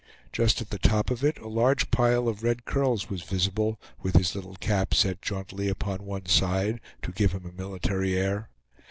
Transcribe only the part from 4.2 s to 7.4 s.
little cap set jauntily upon one side, to give